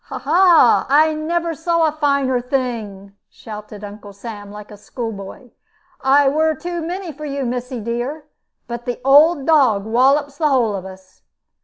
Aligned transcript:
"Ha! 0.05 0.17
ha! 0.17 0.87
I 0.89 1.13
never 1.13 1.53
saw 1.53 1.85
a 1.85 1.91
finer 1.91 2.41
thing," 2.41 3.15
shouted 3.29 3.83
Uncle 3.83 4.13
Sam, 4.13 4.51
like 4.51 4.71
a 4.71 4.75
school 4.75 5.11
boy. 5.11 5.51
"I 6.03 6.27
were 6.27 6.55
too 6.55 6.81
many 6.81 7.11
for 7.11 7.25
you, 7.25 7.45
missy 7.45 7.79
dear; 7.79 8.23
but 8.67 8.85
the 8.85 8.99
old 9.05 9.45
dog 9.45 9.85
wollops 9.85 10.39
the 10.39 10.49
whole 10.49 10.75
of 10.75 10.85
us. 10.85 11.21